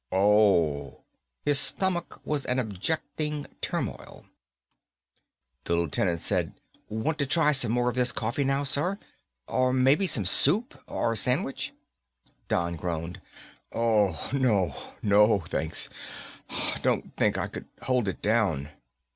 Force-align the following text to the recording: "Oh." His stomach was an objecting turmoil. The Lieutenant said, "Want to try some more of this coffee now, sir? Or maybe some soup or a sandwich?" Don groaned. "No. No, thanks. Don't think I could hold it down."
"Oh." 0.11 1.03
His 1.45 1.59
stomach 1.59 2.21
was 2.25 2.43
an 2.47 2.57
objecting 2.57 3.45
turmoil. 3.61 4.25
The 5.65 5.75
Lieutenant 5.75 6.23
said, 6.23 6.55
"Want 6.89 7.19
to 7.19 7.27
try 7.27 7.51
some 7.51 7.71
more 7.73 7.87
of 7.87 7.93
this 7.93 8.11
coffee 8.11 8.43
now, 8.43 8.63
sir? 8.63 8.97
Or 9.45 9.71
maybe 9.71 10.07
some 10.07 10.25
soup 10.25 10.73
or 10.87 11.11
a 11.11 11.15
sandwich?" 11.15 11.71
Don 12.47 12.77
groaned. 12.77 13.21
"No. 13.75 14.75
No, 15.03 15.39
thanks. 15.41 15.87
Don't 16.81 17.15
think 17.15 17.37
I 17.37 17.45
could 17.45 17.67
hold 17.83 18.07
it 18.07 18.23
down." 18.23 18.71